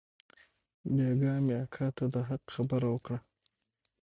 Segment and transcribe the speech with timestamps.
[0.95, 3.19] بيگاه مې اکا ته د حق خبره وکړه.